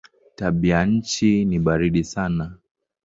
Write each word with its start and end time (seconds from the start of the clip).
Tabianchi 0.37 1.45
ni 1.45 1.57
baridi 1.65 2.03
sana. 2.13 2.45